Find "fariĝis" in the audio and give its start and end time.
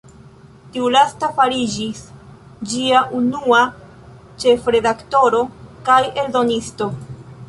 1.39-1.99